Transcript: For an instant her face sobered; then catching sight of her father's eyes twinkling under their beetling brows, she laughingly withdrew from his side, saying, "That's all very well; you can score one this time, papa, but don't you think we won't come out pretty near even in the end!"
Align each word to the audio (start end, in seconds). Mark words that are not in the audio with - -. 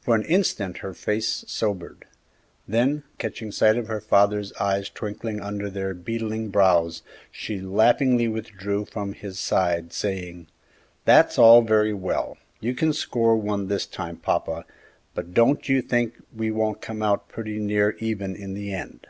For 0.00 0.14
an 0.14 0.24
instant 0.24 0.78
her 0.78 0.94
face 0.94 1.44
sobered; 1.46 2.06
then 2.66 3.02
catching 3.18 3.52
sight 3.52 3.76
of 3.76 3.88
her 3.88 4.00
father's 4.00 4.54
eyes 4.54 4.88
twinkling 4.88 5.42
under 5.42 5.68
their 5.68 5.92
beetling 5.92 6.48
brows, 6.48 7.02
she 7.30 7.60
laughingly 7.60 8.26
withdrew 8.26 8.86
from 8.86 9.12
his 9.12 9.38
side, 9.38 9.92
saying, 9.92 10.46
"That's 11.04 11.38
all 11.38 11.60
very 11.60 11.92
well; 11.92 12.38
you 12.60 12.74
can 12.74 12.94
score 12.94 13.36
one 13.36 13.66
this 13.68 13.84
time, 13.84 14.16
papa, 14.16 14.64
but 15.12 15.34
don't 15.34 15.68
you 15.68 15.82
think 15.82 16.14
we 16.34 16.50
won't 16.50 16.80
come 16.80 17.02
out 17.02 17.28
pretty 17.28 17.58
near 17.58 17.96
even 18.00 18.34
in 18.34 18.54
the 18.54 18.72
end!" 18.72 19.08